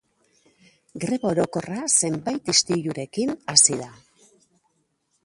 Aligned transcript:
Greba 1.03 1.27
orokorra 1.33 1.83
zenbait 2.05 2.51
istilurekin 2.55 3.37
hasi 3.55 3.79
da. 3.83 3.91